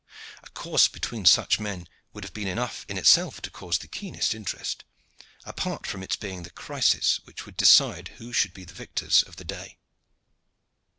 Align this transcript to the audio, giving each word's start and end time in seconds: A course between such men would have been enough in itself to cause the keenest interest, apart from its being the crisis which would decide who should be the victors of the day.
A 0.41 0.49
course 0.49 0.87
between 0.87 1.25
such 1.25 1.59
men 1.59 1.87
would 2.11 2.23
have 2.23 2.33
been 2.33 2.47
enough 2.47 2.87
in 2.89 2.97
itself 2.97 3.39
to 3.43 3.51
cause 3.51 3.77
the 3.77 3.87
keenest 3.87 4.33
interest, 4.33 4.83
apart 5.45 5.85
from 5.85 6.01
its 6.01 6.15
being 6.15 6.41
the 6.41 6.49
crisis 6.49 7.19
which 7.25 7.45
would 7.45 7.55
decide 7.55 8.07
who 8.17 8.33
should 8.33 8.55
be 8.55 8.63
the 8.65 8.73
victors 8.73 9.21
of 9.21 9.35
the 9.35 9.45
day. 9.45 9.77